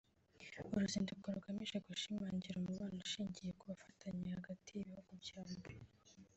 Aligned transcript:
uruzinduko 0.75 1.25
rugamije 1.35 1.77
gushimangira 1.87 2.55
umubano 2.57 2.97
ushingiye 3.05 3.51
ku 3.59 3.63
bufatanye 3.71 4.27
hagati 4.35 4.69
y’ibihugu 4.73 5.11
byombi 5.23 5.71